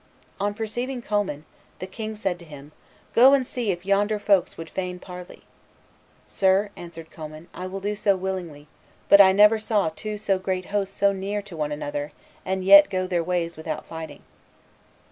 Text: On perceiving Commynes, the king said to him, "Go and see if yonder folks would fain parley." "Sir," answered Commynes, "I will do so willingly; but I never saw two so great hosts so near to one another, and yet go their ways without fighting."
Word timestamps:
On 0.39 0.55
perceiving 0.55 1.03
Commynes, 1.03 1.43
the 1.77 1.85
king 1.85 2.15
said 2.15 2.39
to 2.39 2.45
him, 2.45 2.71
"Go 3.13 3.35
and 3.35 3.45
see 3.45 3.69
if 3.69 3.85
yonder 3.85 4.17
folks 4.17 4.57
would 4.57 4.67
fain 4.71 4.97
parley." 4.97 5.43
"Sir," 6.25 6.71
answered 6.75 7.11
Commynes, 7.11 7.45
"I 7.53 7.67
will 7.67 7.81
do 7.81 7.95
so 7.95 8.15
willingly; 8.15 8.67
but 9.09 9.21
I 9.21 9.31
never 9.31 9.59
saw 9.59 9.89
two 9.95 10.17
so 10.17 10.39
great 10.39 10.65
hosts 10.73 10.97
so 10.97 11.11
near 11.11 11.43
to 11.43 11.55
one 11.55 11.71
another, 11.71 12.13
and 12.43 12.65
yet 12.65 12.89
go 12.89 13.05
their 13.05 13.23
ways 13.23 13.55
without 13.55 13.85
fighting." 13.85 14.23